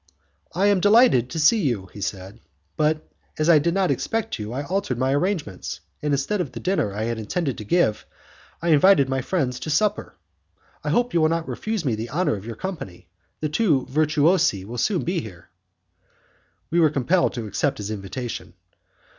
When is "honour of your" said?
12.09-12.55